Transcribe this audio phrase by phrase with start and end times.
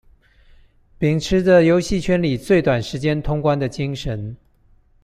[0.97, 4.35] 秉持著遊戲圈裡最短時間通關的精神